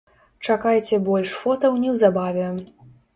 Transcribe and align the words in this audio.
Чакайце 0.45 0.97
больш 1.09 1.35
фотаў 1.43 1.77
неўзабаве. 1.83 2.49